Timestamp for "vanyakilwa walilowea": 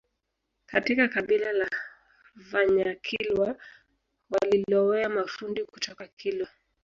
2.35-5.09